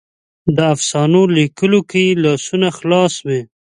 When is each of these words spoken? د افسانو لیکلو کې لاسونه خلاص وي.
د 0.55 0.57
افسانو 0.73 1.21
لیکلو 1.37 1.79
کې 1.91 2.03
لاسونه 2.23 2.67
خلاص 2.77 3.13
وي. 3.27 3.41